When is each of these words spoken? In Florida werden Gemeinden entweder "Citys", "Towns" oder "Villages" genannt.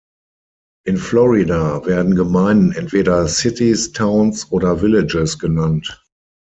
In 0.83 0.97
Florida 0.97 1.85
werden 1.85 2.15
Gemeinden 2.15 2.71
entweder 2.71 3.27
"Citys", 3.27 3.91
"Towns" 3.91 4.51
oder 4.51 4.79
"Villages" 4.81 5.37
genannt. 5.37 6.03